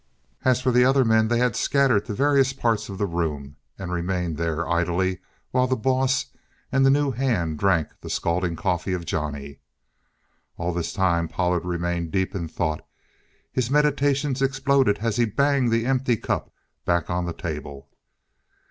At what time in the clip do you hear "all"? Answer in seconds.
10.57-10.73